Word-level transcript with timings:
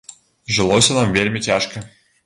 Жылося 0.57 0.97
нам 0.99 1.15
вельмі 1.19 1.45
цяжка. 1.51 1.89